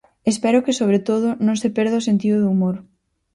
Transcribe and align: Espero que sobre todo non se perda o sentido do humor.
Espero 0.31 0.63
que 0.65 0.77
sobre 0.79 0.99
todo 1.09 1.27
non 1.45 1.55
se 1.61 1.69
perda 1.75 2.01
o 2.01 2.05
sentido 2.07 2.37
do 2.39 2.51
humor. 2.53 2.75